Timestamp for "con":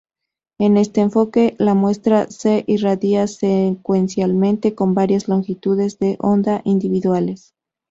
4.73-4.95